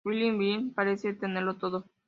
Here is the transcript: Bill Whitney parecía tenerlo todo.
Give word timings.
Bill 0.03 0.15
Whitney 0.23 0.71
parecía 0.71 1.15
tenerlo 1.15 1.57
todo. 1.59 1.85